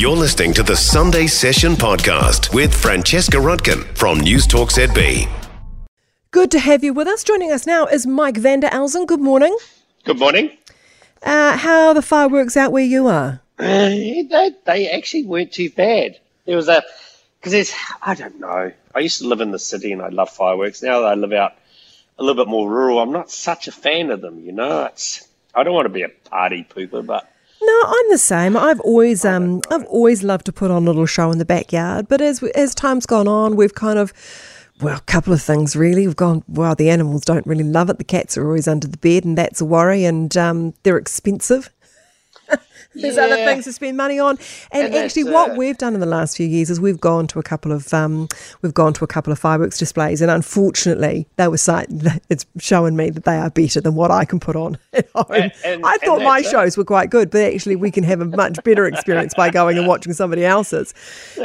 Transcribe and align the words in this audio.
You're 0.00 0.16
listening 0.16 0.54
to 0.54 0.62
the 0.62 0.76
Sunday 0.76 1.26
Session 1.26 1.74
podcast 1.74 2.54
with 2.54 2.74
Francesca 2.74 3.36
Rudkin 3.36 3.84
from 3.98 4.18
News 4.18 4.46
Talk 4.46 4.70
ZB. 4.70 5.28
Good 6.30 6.50
to 6.52 6.58
have 6.58 6.82
you 6.82 6.94
with 6.94 7.06
us. 7.06 7.22
Joining 7.22 7.52
us 7.52 7.66
now 7.66 7.84
is 7.84 8.06
Mike 8.06 8.38
Van 8.38 8.60
de 8.60 8.68
Elzen. 8.68 9.06
Good 9.06 9.20
morning. 9.20 9.54
Good 10.04 10.18
morning. 10.18 10.56
Uh, 11.22 11.54
how 11.54 11.88
are 11.88 11.92
the 11.92 12.00
fireworks 12.00 12.56
out 12.56 12.72
where 12.72 12.82
you 12.82 13.08
are? 13.08 13.42
Uh, 13.58 13.90
they, 13.90 14.52
they 14.64 14.88
actually 14.88 15.24
weren't 15.24 15.52
too 15.52 15.68
bad. 15.68 16.18
There 16.46 16.56
was 16.56 16.68
a, 16.68 16.82
because 17.38 17.52
there's, 17.52 17.74
I 18.00 18.14
don't 18.14 18.40
know. 18.40 18.72
I 18.94 18.98
used 19.00 19.18
to 19.18 19.28
live 19.28 19.42
in 19.42 19.50
the 19.50 19.58
city 19.58 19.92
and 19.92 20.00
I 20.00 20.08
love 20.08 20.30
fireworks. 20.30 20.82
Now 20.82 21.00
that 21.00 21.08
I 21.08 21.14
live 21.14 21.34
out 21.34 21.52
a 22.18 22.22
little 22.22 22.42
bit 22.42 22.50
more 22.50 22.70
rural, 22.70 23.00
I'm 23.00 23.12
not 23.12 23.30
such 23.30 23.68
a 23.68 23.72
fan 23.72 24.10
of 24.10 24.22
them, 24.22 24.40
you 24.46 24.52
know. 24.52 24.84
It's, 24.84 25.28
I 25.54 25.62
don't 25.62 25.74
want 25.74 25.84
to 25.84 25.90
be 25.90 26.04
a 26.04 26.08
party 26.08 26.66
pooper, 26.66 27.04
but 27.04 27.30
No, 27.62 27.82
I'm 27.86 28.10
the 28.10 28.18
same. 28.18 28.56
I've 28.56 28.80
always 28.80 29.24
um 29.24 29.60
I've 29.70 29.84
always 29.86 30.22
loved 30.22 30.46
to 30.46 30.52
put 30.52 30.70
on 30.70 30.82
a 30.82 30.86
little 30.86 31.06
show 31.06 31.30
in 31.30 31.38
the 31.38 31.44
backyard, 31.44 32.08
but 32.08 32.20
as 32.20 32.42
as 32.54 32.74
time's 32.74 33.06
gone 33.06 33.28
on, 33.28 33.56
we've 33.56 33.74
kind 33.74 33.98
of 33.98 34.12
well, 34.80 34.96
a 34.96 35.00
couple 35.00 35.32
of 35.32 35.42
things 35.42 35.76
really. 35.76 36.06
We've 36.06 36.16
gone 36.16 36.42
well. 36.48 36.74
The 36.74 36.88
animals 36.88 37.24
don't 37.24 37.46
really 37.46 37.64
love 37.64 37.90
it. 37.90 37.98
The 37.98 38.04
cats 38.04 38.38
are 38.38 38.46
always 38.46 38.66
under 38.66 38.88
the 38.88 38.96
bed, 38.96 39.24
and 39.24 39.36
that's 39.36 39.60
a 39.60 39.64
worry. 39.64 40.04
And 40.04 40.34
um, 40.36 40.74
they're 40.82 40.96
expensive. 40.96 41.70
There's 42.94 43.18
other 43.18 43.36
things 43.36 43.64
to 43.64 43.72
spend 43.72 43.96
money 43.96 44.18
on, 44.18 44.36
and, 44.72 44.86
And 44.86 44.94
actually, 44.96 45.24
what 45.24 45.52
uh, 45.52 45.54
we've 45.54 45.78
done 45.78 45.94
in 45.94 46.00
the 46.00 46.06
last 46.06 46.36
few 46.36 46.46
years 46.46 46.70
is 46.70 46.80
we've 46.80 47.00
gone 47.00 47.26
to 47.28 47.38
a 47.38 47.42
couple 47.42 47.70
of 47.70 47.92
um, 47.94 48.26
we've 48.62 48.74
gone 48.74 48.92
to 48.94 49.04
a 49.04 49.06
couple 49.06 49.32
of 49.32 49.38
fireworks 49.38 49.78
displays, 49.78 50.20
and 50.20 50.30
unfortunately, 50.30 51.26
they 51.36 51.48
were 51.48 51.56
sight. 51.58 51.88
It's 52.28 52.46
showing 52.58 52.94
me 52.96 53.10
that 53.10 53.24
they 53.24 53.36
are 53.36 53.50
better 53.50 53.80
than 53.80 53.94
what 53.94 54.10
I 54.10 54.24
can 54.24 54.38
put 54.40 54.54
on 54.56 54.78
at 54.92 55.08
home. 55.14 55.26
And- 55.30 55.52
and- 55.64 55.84
I 55.84 55.98
thought 55.98 56.22
my 56.22 56.40
that's 56.40 56.48
it. 56.48 56.50
shows 56.50 56.76
were 56.76 56.84
quite 56.84 57.10
good, 57.10 57.30
but 57.30 57.40
actually, 57.42 57.76
we 57.76 57.90
can 57.90 58.04
have 58.04 58.20
a 58.20 58.24
much 58.24 58.62
better 58.64 58.86
experience 58.86 59.34
by 59.34 59.50
going 59.50 59.78
and 59.78 59.86
watching 59.86 60.12
somebody 60.12 60.44
else's. 60.44 60.94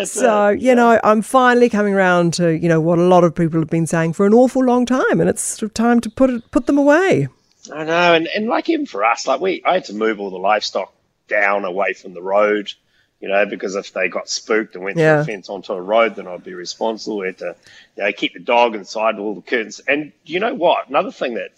so, 0.06 0.50
you 0.50 0.76
know, 0.76 1.00
I'm 1.04 1.22
finally 1.22 1.70
coming 1.70 1.94
around 1.94 2.34
to 2.36 2.52
you 2.58 2.68
know 2.70 2.82
what 2.82 3.00
a 3.00 3.04
lot 3.04 3.24
of 3.24 3.34
people 3.36 3.60
have 3.60 3.70
been 3.70 3.88
saying 3.88 4.14
for 4.14 4.26
an 4.26 4.34
awful 4.34 4.64
long 4.64 4.86
time, 4.86 5.20
and 5.20 5.30
it's 5.30 5.42
sort 5.42 5.70
of 5.70 5.74
time 5.74 6.02
to 6.02 6.10
put 6.10 6.30
it, 6.30 6.52
put 6.52 6.66
them 6.68 6.78
away. 6.78 7.28
I 7.74 7.84
know. 7.84 8.14
And, 8.14 8.28
and 8.36 8.48
like 8.48 8.70
even 8.70 8.86
for 8.86 9.04
us, 9.04 9.26
like 9.26 9.42
we, 9.42 9.64
I 9.66 9.74
had 9.76 9.86
to 9.86 9.94
move 9.94 10.20
all 10.20 10.30
the 10.30 10.38
livestock 10.38 10.94
down 11.28 11.66
away 11.66 11.94
from 11.94 12.14
the 12.14 12.22
road, 12.22 12.72
you 13.20 13.28
know, 13.30 13.46
because 13.46 13.76
if 13.76 13.94
they 13.94 14.10
got 14.10 14.30
spooked 14.30 14.76
and 14.76 14.84
went 14.84 14.98
Yeah. 14.98 15.24
through 15.24 15.34
a 15.34 15.36
fence 15.38 15.50
onto 15.50 15.74
a 15.74 15.82
road, 15.82 16.16
then 16.16 16.28
I'd 16.28 16.44
be 16.44 16.54
responsible. 16.54 17.18
We 17.20 17.28
had 17.28 17.38
to, 17.40 17.56
you 17.98 18.04
know, 18.04 18.12
keep 18.12 18.34
the 18.34 18.40
dog 18.40 18.76
inside 18.76 19.18
all 19.20 19.36
the 19.36 19.42
curtains. 19.42 19.82
And 19.88 20.12
you 20.26 20.40
know 20.40 20.54
what? 20.54 20.90
Another 20.90 21.12
thing 21.12 21.36
that 21.36 21.50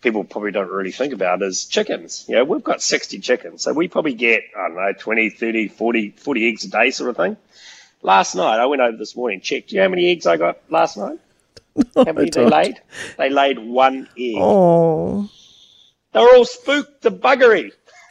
people 0.00 0.24
probably 0.24 0.52
don't 0.52 0.70
really 0.70 0.92
think 0.92 1.12
about 1.12 1.42
is 1.42 1.64
chickens. 1.66 2.24
You 2.28 2.36
know, 2.36 2.44
we've 2.44 2.64
got 2.64 2.80
60 2.82 3.18
chickens. 3.18 3.62
So 3.62 3.72
we 3.72 3.88
probably 3.88 4.14
get, 4.14 4.44
I 4.56 4.68
don't 4.68 4.76
know, 4.76 4.92
20, 4.98 5.30
30, 5.30 5.68
40, 5.68 6.10
40 6.10 6.48
eggs 6.48 6.64
a 6.64 6.70
day 6.70 6.90
sort 6.90 7.10
of 7.10 7.16
thing. 7.16 7.36
Last 8.02 8.34
night, 8.34 8.58
I 8.58 8.64
went 8.66 8.80
over 8.80 8.96
this 8.96 9.14
morning, 9.14 9.40
checked. 9.40 9.68
Do 9.68 9.74
you 9.76 9.80
know 9.80 9.86
how 9.86 9.90
many 9.90 10.10
eggs 10.10 10.26
I 10.26 10.36
got 10.38 10.58
last 10.70 10.96
night? 10.96 11.18
How 11.94 12.12
many 12.12 12.30
they 12.30 12.44
laid? 12.44 12.80
They 13.16 13.30
laid 13.30 13.58
one 13.58 14.08
egg. 14.18 14.34
Oh. 14.38 15.30
They 16.12 16.20
were 16.20 16.34
all 16.34 16.44
spooked 16.44 17.02
to 17.02 17.10
buggery. 17.12 17.70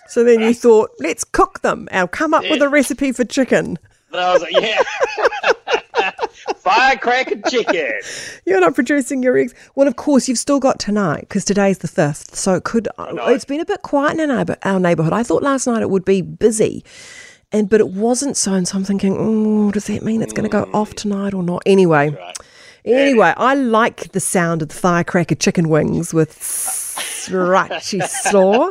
So 0.09 0.23
then 0.23 0.41
you 0.41 0.53
thought, 0.53 0.89
let's 0.99 1.23
cook 1.23 1.61
them. 1.61 1.87
I'll 1.91 2.07
come 2.07 2.33
up 2.33 2.43
with 2.49 2.61
a 2.61 2.69
recipe 2.69 3.11
for 3.11 3.23
chicken. 3.23 3.77
And 4.11 4.19
I 4.19 4.33
was 4.33 4.41
like, 4.41 4.53
yeah. 4.53 4.81
Firecracker 6.57 7.41
chicken. 7.47 7.91
You're 8.45 8.59
not 8.61 8.73
producing 8.73 9.21
your 9.21 9.37
eggs. 9.37 9.53
Well, 9.75 9.87
of 9.87 9.95
course, 9.97 10.27
you've 10.27 10.39
still 10.39 10.59
got 10.59 10.79
tonight 10.79 11.21
because 11.21 11.45
today's 11.45 11.77
the 11.77 11.87
5th. 11.87 12.35
So 12.35 12.55
it 12.55 12.63
could, 12.63 12.87
it's 12.97 13.45
been 13.45 13.59
a 13.59 13.65
bit 13.65 13.83
quiet 13.83 14.19
in 14.19 14.31
our, 14.31 14.45
our 14.63 14.79
neighbourhood. 14.79 15.13
I 15.13 15.21
thought 15.23 15.43
last 15.43 15.67
night 15.67 15.81
it 15.83 15.89
would 15.89 16.05
be 16.05 16.21
busy. 16.21 16.83
And 17.51 17.69
but 17.69 17.79
it 17.79 17.89
wasn't 17.89 18.37
so, 18.37 18.53
and 18.53 18.67
so 18.67 18.77
I'm 18.77 18.83
thinking, 18.83 19.15
oh, 19.17 19.71
does 19.71 19.87
that 19.87 20.03
mean 20.03 20.21
it's 20.21 20.33
going 20.33 20.47
to 20.47 20.49
go 20.49 20.69
off 20.71 20.91
mm. 20.91 20.95
tonight 20.95 21.33
or 21.33 21.41
not? 21.41 21.63
Anyway, 21.65 22.09
Right. 22.09 22.37
anyway, 22.85 23.33
I 23.37 23.55
like 23.55 24.11
the 24.11 24.19
sound 24.19 24.61
of 24.61 24.69
the 24.69 24.75
firecracker 24.75 25.35
chicken 25.35 25.67
wings 25.67 26.13
with 26.13 26.31
sriracha 26.39 28.07
slaw. 28.07 28.69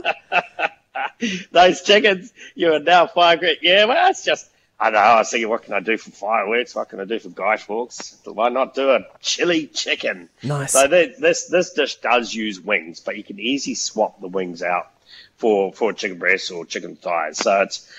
Those 1.53 1.83
chickens, 1.83 2.33
you 2.55 2.73
are 2.73 2.79
now 2.79 3.07
firecracker. 3.07 3.59
Yeah, 3.63 3.85
well, 3.87 4.11
it's 4.11 4.25
just, 4.25 4.49
I 4.81 4.87
don't 4.91 4.95
know. 4.95 4.99
I 5.01 5.19
was 5.19 5.31
thinking, 5.31 5.49
what 5.49 5.63
can 5.65 5.75
I 5.75 5.81
do 5.81 5.97
for 5.99 6.11
fireworks? 6.11 6.75
What 6.75 6.89
can 6.89 7.01
I 7.01 7.05
do 7.05 7.19
for 7.19 7.29
guy 7.31 7.57
fawkes? 7.57 8.17
Why 8.25 8.49
not 8.49 8.75
do 8.75 8.91
a 8.91 9.01
chili 9.21 9.67
chicken? 9.67 10.29
Nice. 10.43 10.73
So 10.73 10.87
th- 10.87 11.17
this 11.19 11.47
this 11.47 11.73
dish 11.73 11.97
does 11.97 12.33
use 12.33 12.61
wings, 12.61 13.01
but 13.01 13.17
you 13.17 13.25
can 13.25 13.41
easily 13.41 13.75
swap 13.75 14.21
the 14.21 14.29
wings 14.29 14.63
out 14.63 14.91
for 15.37 15.73
for 15.73 15.93
chicken 15.93 16.19
breasts 16.19 16.51
or 16.51 16.65
chicken 16.65 16.95
thighs. 16.97 17.39
So 17.39 17.63
it's 17.63 17.91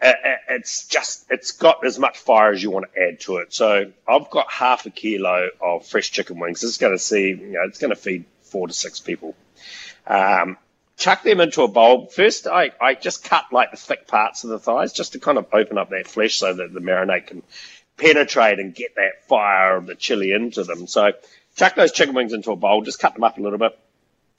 it- 0.00 0.16
it- 0.24 0.38
it's 0.48 0.86
just 0.86 1.26
it's 1.30 1.52
got 1.52 1.84
as 1.84 1.98
much 1.98 2.18
fire 2.18 2.52
as 2.52 2.62
you 2.62 2.70
want 2.70 2.86
to 2.92 3.02
add 3.02 3.20
to 3.20 3.38
it. 3.38 3.52
So 3.52 3.90
I've 4.06 4.30
got 4.30 4.50
half 4.50 4.86
a 4.86 4.90
kilo 4.90 5.48
of 5.60 5.86
fresh 5.86 6.10
chicken 6.12 6.38
wings. 6.38 6.60
This 6.60 6.70
is 6.70 6.76
going 6.76 6.92
to 6.92 6.98
see, 6.98 7.28
you 7.30 7.52
know, 7.52 7.62
it's 7.66 7.78
going 7.78 7.90
to 7.90 7.96
feed 7.96 8.26
four 8.42 8.68
to 8.68 8.72
six 8.74 9.00
people. 9.00 9.34
Um, 10.06 10.56
chuck 11.02 11.24
them 11.24 11.40
into 11.40 11.62
a 11.62 11.68
bowl. 11.68 12.06
First, 12.06 12.46
I, 12.46 12.70
I 12.80 12.94
just 12.94 13.24
cut 13.24 13.46
like 13.50 13.72
the 13.72 13.76
thick 13.76 14.06
parts 14.06 14.44
of 14.44 14.50
the 14.50 14.60
thighs 14.60 14.92
just 14.92 15.14
to 15.14 15.18
kind 15.18 15.36
of 15.36 15.46
open 15.52 15.76
up 15.76 15.90
that 15.90 16.06
flesh 16.06 16.36
so 16.36 16.54
that 16.54 16.72
the 16.72 16.80
marinade 16.80 17.26
can 17.26 17.42
penetrate 17.96 18.60
and 18.60 18.72
get 18.72 18.94
that 18.94 19.26
fire 19.26 19.76
of 19.76 19.86
the 19.86 19.96
chili 19.96 20.30
into 20.30 20.62
them. 20.62 20.86
So 20.86 21.10
chuck 21.56 21.74
those 21.74 21.90
chicken 21.90 22.14
wings 22.14 22.32
into 22.32 22.52
a 22.52 22.56
bowl, 22.56 22.82
just 22.82 23.00
cut 23.00 23.14
them 23.14 23.24
up 23.24 23.36
a 23.36 23.40
little 23.40 23.58
bit. 23.58 23.76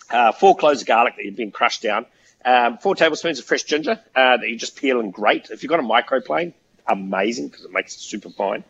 Uh, 0.09 0.31
four 0.31 0.55
cloves 0.55 0.81
of 0.81 0.87
garlic 0.87 1.17
that 1.17 1.25
you've 1.25 1.35
been 1.35 1.51
crushed 1.51 1.81
down. 1.81 2.05
Um, 2.45 2.77
four 2.77 2.95
tablespoons 2.95 3.39
of 3.39 3.45
fresh 3.45 3.63
ginger 3.63 3.99
uh, 4.15 4.37
that 4.37 4.49
you 4.49 4.57
just 4.57 4.77
peel 4.77 5.01
and 5.01 5.13
grate. 5.13 5.49
If 5.49 5.63
you've 5.63 5.69
got 5.69 5.79
a 5.79 5.83
microplane, 5.83 6.53
amazing 6.87 7.49
because 7.49 7.65
it 7.65 7.71
makes 7.71 7.95
it 7.95 7.99
super 7.99 8.29
fine. 8.29 8.63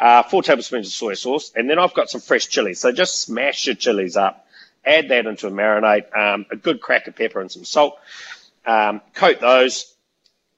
Uh, 0.00 0.24
four 0.24 0.42
tablespoons 0.42 0.88
of 0.88 0.92
soy 0.92 1.14
sauce, 1.14 1.52
and 1.54 1.70
then 1.70 1.78
I've 1.78 1.94
got 1.94 2.10
some 2.10 2.20
fresh 2.20 2.48
chilies. 2.48 2.80
So 2.80 2.92
just 2.92 3.20
smash 3.20 3.66
your 3.66 3.76
chilies 3.76 4.16
up, 4.16 4.45
add 4.86 5.08
that 5.08 5.26
into 5.26 5.48
a 5.48 5.50
marinade, 5.50 6.16
um, 6.16 6.46
a 6.50 6.56
good 6.56 6.80
crack 6.80 7.06
of 7.08 7.16
pepper 7.16 7.40
and 7.40 7.50
some 7.50 7.64
salt. 7.64 7.98
Um, 8.64 9.00
coat 9.14 9.40
those, 9.40 9.94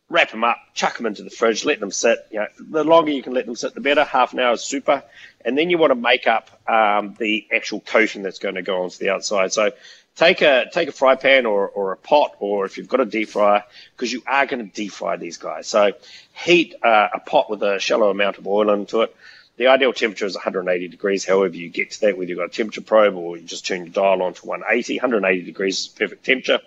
wrap 0.09 0.31
them 0.31 0.45
up, 0.45 0.59
chuck 0.75 0.97
them 0.97 1.07
into 1.07 1.23
the 1.23 1.31
fridge, 1.31 1.65
let 1.65 1.81
them 1.81 1.91
sit. 1.91 2.19
You 2.31 2.41
know, 2.41 2.47
the 2.59 2.85
longer 2.85 3.11
you 3.11 3.23
can 3.23 3.35
let 3.35 3.47
them 3.47 3.57
sit, 3.57 3.75
the 3.75 3.81
better. 3.81 4.05
Half 4.05 4.33
an 4.33 4.41
hour 4.41 4.55
is 4.55 4.63
super. 4.63 5.03
And 5.45 5.57
then 5.57 5.71
you 5.71 5.79
want 5.79 5.91
to 5.91 5.95
make 5.95 6.27
up 6.27 6.51
um, 6.69 7.15
the 7.19 7.47
actual 7.55 7.81
coating 7.81 8.23
that's 8.23 8.39
going 8.39 8.57
to 8.57 8.63
go 8.63 8.83
onto 8.83 8.99
the 8.99 9.11
outside. 9.11 9.53
So 9.53 9.73
take 10.17 10.43
a 10.43 10.67
take 10.73 10.89
a 10.89 10.93
fry 10.93 11.15
pan 11.15 11.47
or, 11.47 11.69
or 11.69 11.93
a 11.93 11.97
pot, 11.97 12.37
or 12.41 12.67
if 12.67 12.77
you've 12.77 12.89
got 12.89 13.01
a 13.01 13.07
deep 13.07 13.29
fryer, 13.29 13.65
because 13.97 14.13
you 14.13 14.23
are 14.27 14.47
going 14.47 14.65
to 14.65 14.73
deep 14.73 14.93
fry 14.93 15.17
these 15.17 15.37
guys. 15.39 15.69
So 15.69 15.93
heat 16.33 16.75
uh, 16.83 17.09
a 17.15 17.21
pot 17.21 17.49
with 17.49 17.63
a 17.63 17.79
shallow 17.79 18.11
amount 18.11 18.39
of 18.39 18.47
oil 18.47 18.71
into 18.71 19.03
it. 19.03 19.15
The 19.59 19.67
ideal 19.67 19.93
temperature 19.93 20.25
is 20.25 20.37
180 20.37 20.87
degrees. 20.87 21.25
However, 21.25 21.57
you 21.57 21.69
get 21.69 21.91
to 21.91 22.01
that, 22.03 22.17
whether 22.17 22.29
you've 22.29 22.39
got 22.39 22.47
a 22.47 22.49
temperature 22.49 22.81
probe 22.81 23.17
or 23.17 23.37
you 23.37 23.43
just 23.43 23.67
turn 23.67 23.79
your 23.79 23.89
dial 23.89 24.23
on 24.23 24.35
to 24.35 24.47
180, 24.47 24.99
180 24.99 25.43
degrees 25.43 25.81
is 25.81 25.89
perfect 25.89 26.25
temperature. 26.25 26.61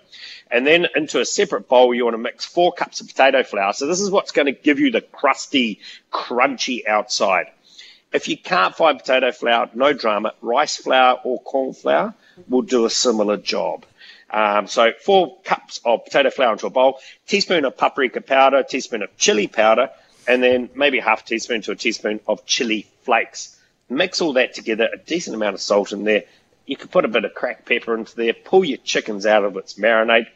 And 0.50 0.66
then 0.66 0.86
into 0.94 1.18
a 1.18 1.24
separate 1.24 1.68
bowl, 1.68 1.94
you 1.94 2.04
want 2.04 2.14
to 2.14 2.18
mix 2.18 2.44
four 2.44 2.70
cups 2.70 3.00
of 3.00 3.08
potato 3.08 3.44
flour. 3.44 3.72
So 3.72 3.86
this 3.86 4.00
is 4.00 4.10
what's 4.10 4.32
going 4.32 4.44
to 4.44 4.52
give 4.52 4.78
you 4.78 4.90
the 4.90 5.00
crusty, 5.00 5.80
crunchy 6.12 6.86
outside. 6.86 7.46
If 8.12 8.28
you 8.28 8.36
can't 8.36 8.76
find 8.76 8.98
potato 8.98 9.32
flour, 9.32 9.70
no 9.72 9.94
drama. 9.94 10.34
Rice 10.42 10.76
flour 10.76 11.18
or 11.24 11.40
corn 11.40 11.72
flour 11.72 12.14
will 12.46 12.60
do 12.60 12.84
a 12.84 12.90
similar 12.90 13.38
job. 13.38 13.86
Um, 14.28 14.66
so 14.66 14.92
four 15.00 15.38
cups 15.44 15.80
of 15.82 16.04
potato 16.04 16.28
flour 16.28 16.52
into 16.52 16.66
a 16.66 16.70
bowl, 16.70 16.98
teaspoon 17.26 17.64
of 17.64 17.78
paprika 17.78 18.20
powder, 18.20 18.62
teaspoon 18.62 19.02
of 19.02 19.16
chili 19.16 19.46
powder, 19.46 19.88
and 20.26 20.42
then 20.42 20.70
maybe 20.74 20.98
half 21.00 21.22
a 21.22 21.24
teaspoon 21.24 21.62
to 21.62 21.72
a 21.72 21.76
teaspoon 21.76 22.20
of 22.26 22.46
chili 22.46 22.86
flakes. 23.02 23.58
Mix 23.88 24.20
all 24.20 24.34
that 24.34 24.54
together, 24.54 24.88
a 24.92 24.96
decent 24.96 25.36
amount 25.36 25.54
of 25.54 25.60
salt 25.60 25.92
in 25.92 26.04
there. 26.04 26.24
You 26.66 26.76
could 26.76 26.90
put 26.90 27.04
a 27.04 27.08
bit 27.08 27.24
of 27.24 27.34
cracked 27.34 27.66
pepper 27.66 27.96
into 27.96 28.14
there, 28.16 28.32
pull 28.32 28.64
your 28.64 28.78
chickens 28.78 29.26
out 29.26 29.44
of 29.44 29.56
its 29.56 29.74
marinade, 29.74 30.28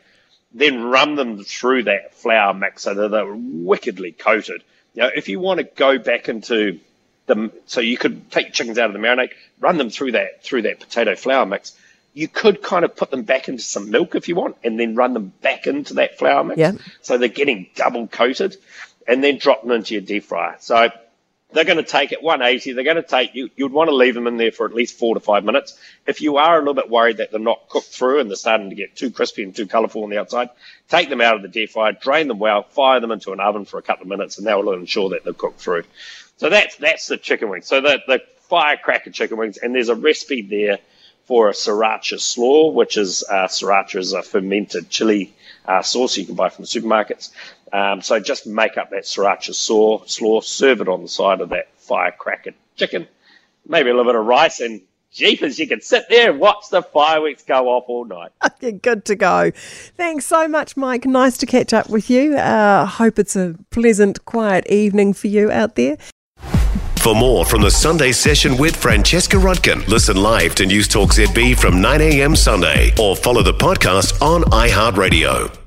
then 0.53 0.83
run 0.85 1.15
them 1.15 1.43
through 1.45 1.85
that 1.85 2.15
flour 2.15 2.53
mix 2.53 2.83
so 2.83 2.95
that 2.95 3.11
they're 3.11 3.35
wickedly 3.35 4.13
coated. 4.13 4.63
You 4.95 5.03
know, 5.03 5.11
if 5.15 5.29
you 5.29 5.41
want 5.41 5.59
to 5.59 5.65
go 5.65 5.99
back 5.99 6.29
into 6.29 6.81
the, 7.27 7.51
so 7.67 7.81
you 7.81 7.97
could 7.97 8.31
take 8.31 8.53
chickens 8.53 8.79
out 8.79 8.87
of 8.87 8.93
the 8.93 8.99
marinade, 8.99 9.31
run 9.61 9.79
them 9.79 9.91
through 9.91 10.13
that 10.13 10.43
through 10.43 10.63
that 10.63 10.81
potato 10.81 11.15
flour 11.15 11.47
mix. 11.47 11.77
You 12.15 12.29
could 12.29 12.63
kind 12.63 12.85
of 12.85 12.97
put 12.97 13.11
them 13.11 13.25
back 13.25 13.49
into 13.49 13.63
some 13.63 13.91
milk 13.91 14.15
if 14.15 14.29
you 14.29 14.37
want, 14.37 14.57
and 14.65 14.81
then 14.81 14.95
run 14.95 15.13
them 15.13 15.33
back 15.43 15.67
into 15.67 15.95
that 15.95 16.19
flour 16.19 16.45
mix. 16.45 16.59
Yeah. 16.59 16.73
So 17.03 17.19
they're 17.19 17.29
getting 17.29 17.69
double 17.75 18.07
coated, 18.07 18.57
and 19.07 19.23
then 19.23 19.39
drop 19.39 19.63
them 19.63 19.73
into 19.73 19.95
your 19.95 20.03
deep 20.03 20.25
fryer. 20.25 20.57
So 20.61 20.91
they're 21.53 21.65
going 21.65 21.79
to 21.79 21.85
take 21.85 22.13
at 22.13 22.23
180. 22.23 22.73
They're 22.73 22.85
going 22.85 22.97
to 22.97 23.03
take 23.03 23.35
you. 23.35 23.51
You'd 23.57 23.73
want 23.73 23.89
to 23.89 23.95
leave 23.95 24.15
them 24.15 24.27
in 24.27 24.37
there 24.37 24.51
for 24.51 24.67
at 24.67 24.75
least 24.75 24.99
four 24.99 25.15
to 25.15 25.21
five 25.21 25.45
minutes. 25.45 25.79
If 26.07 26.21
you 26.21 26.37
are 26.39 26.57
a 26.57 26.59
little 26.59 26.75
bit 26.75 26.91
worried 26.91 27.19
that 27.19 27.31
they're 27.31 27.41
not 27.41 27.69
cooked 27.69 27.87
through 27.87 28.21
and 28.21 28.29
they're 28.29 28.37
starting 28.37 28.71
to 28.71 28.77
get 28.77 28.97
too 28.97 29.11
crispy 29.11 29.45
and 29.45 29.55
too 29.55 29.67
colourful 29.67 30.03
on 30.03 30.11
the 30.11 30.19
outside, 30.19 30.51
take 30.89 31.09
them 31.09 31.21
out 31.21 31.37
of 31.37 31.43
the 31.43 31.49
deep 31.49 31.71
fryer, 31.71 31.93
drain 31.93 32.29
them 32.29 32.39
well, 32.39 32.65
fire 32.65 33.01
them 33.01 33.13
into 33.13 33.33
an 33.33 33.41
oven 33.41 33.65
for 33.65 33.79
a 33.79 33.83
couple 33.83 34.03
of 34.03 34.09
minutes, 34.09 34.39
and 34.39 34.47
that 34.47 34.59
will 34.59 34.73
ensure 34.73 35.11
that 35.11 35.25
they're 35.25 35.33
cooked 35.33 35.61
through. 35.61 35.85
So 36.39 36.51
that's 36.51 36.77
that's 36.77 37.07
the 37.07 37.17
chicken 37.17 37.49
wings. 37.49 37.67
So 37.67 37.81
the 37.81 38.01
the 38.07 38.23
firecracker 38.49 39.11
chicken 39.11 39.39
wings, 39.39 39.57
and 39.57 39.75
there's 39.75 39.89
a 39.89 39.95
recipe 39.95 40.43
there 40.43 40.79
for 41.25 41.49
a 41.49 41.53
sriracha 41.53 42.21
slaw, 42.21 42.71
which 42.71 42.97
is 42.97 43.25
uh, 43.29 43.47
sriracha 43.47 43.99
is 43.99 44.13
a 44.13 44.23
fermented 44.23 44.89
chili 44.89 45.35
uh, 45.67 45.83
sauce 45.83 46.17
you 46.17 46.25
can 46.25 46.35
buy 46.37 46.49
from 46.49 46.65
the 46.65 46.69
supermarkets. 46.69 47.31
Um, 47.73 48.01
so 48.01 48.21
just 48.21 48.47
make 48.47 48.77
up 48.77 48.91
that 48.91 49.05
sriracha 49.05 49.55
slaw, 49.55 50.05
slaw, 50.07 50.41
serve 50.41 50.81
it 50.81 50.89
on 50.89 51.03
the 51.03 51.09
side 51.09 51.41
of 51.41 51.49
that 51.51 51.69
firecracker 51.79 52.53
chicken, 52.77 53.09
maybe 53.69 53.91
a 53.91 53.95
little 53.95 54.11
bit 54.11 54.19
of 54.19 54.25
rice, 54.25 54.61
and 54.61 54.81
jeepers, 55.17 55.59
you 55.59 55.67
can 55.67 55.81
sit 55.81 56.09
there 56.09 56.31
and 56.31 56.41
watch 56.41 56.69
the 56.71 56.83
fireworks 56.83 57.43
go 57.43 57.69
off 57.69 57.85
all 57.89 58.05
night. 58.05 58.31
Okay, 58.57 58.73
good 58.73 59.05
to 59.05 59.15
go. 59.15 59.51
Thanks 59.55 60.25
so 60.25 60.49
much, 60.49 60.79
Mike. 60.79 61.05
Nice 61.05 61.37
to 61.39 61.47
catch 61.47 61.75
up 61.75 61.91
with 61.91 62.09
you. 62.09 62.37
I 62.37 62.81
uh, 62.81 62.87
hope 62.87 63.19
it's 63.19 63.37
a 63.37 63.55
pleasant, 63.71 64.25
quiet 64.25 64.67
evening 64.69 65.13
for 65.13 65.27
you 65.27 65.51
out 65.51 65.75
there. 65.75 65.99
For 66.97 67.15
more 67.15 67.45
from 67.45 67.61
the 67.61 67.71
Sunday 67.71 68.13
session 68.13 68.57
with 68.57 68.75
Francesca 68.75 69.37
Rudkin, 69.37 69.87
listen 69.89 70.17
live 70.17 70.55
to 70.55 70.65
News 70.65 70.89
Talk 70.89 71.11
ZB 71.11 71.59
from 71.59 71.83
9 71.83 72.01
a.m. 72.01 72.35
Sunday 72.35 72.93
or 72.99 73.15
follow 73.15 73.43
the 73.43 73.53
podcast 73.53 74.23
on 74.23 74.43
iHeartRadio. 74.45 75.66